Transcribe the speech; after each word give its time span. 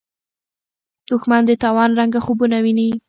دښمن 1.09 1.41
د 1.45 1.51
تاوان 1.63 1.89
رنګه 1.99 2.19
خوبونه 2.25 2.57
ویني 2.65 2.89